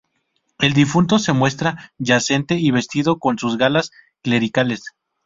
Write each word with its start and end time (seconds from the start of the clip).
El 0.57 0.73
difunto 0.73 1.19
se 1.19 1.31
muestra 1.31 1.93
yacente 1.99 2.55
y 2.55 2.71
vestido 2.71 3.19
con 3.19 3.37
sus 3.37 3.59
galas 3.59 3.91
clericales. 4.23 4.83